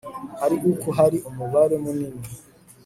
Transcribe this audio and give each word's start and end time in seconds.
ari 0.45 0.57
uko 0.71 0.87
hari 0.97 1.17
umubare 1.29 1.75
munini 1.83 2.19